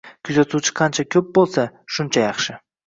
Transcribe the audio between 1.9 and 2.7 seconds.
shuncha yaxshi.